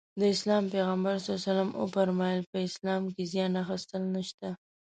[0.19, 1.27] د اسلام پيغمبر ص
[1.81, 4.49] وفرمايل په اسلام کې زيان اخيستل نشته.